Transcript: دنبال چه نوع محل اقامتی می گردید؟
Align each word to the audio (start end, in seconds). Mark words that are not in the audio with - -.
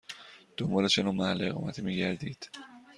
دنبال 0.57 0.87
چه 0.87 1.03
نوع 1.03 1.13
محل 1.13 1.41
اقامتی 1.43 1.81
می 1.81 1.95
گردید؟ 1.95 2.49